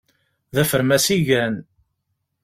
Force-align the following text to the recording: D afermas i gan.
D 0.55 0.57
afermas 0.61 1.05
i 1.15 1.17
gan. 1.27 1.55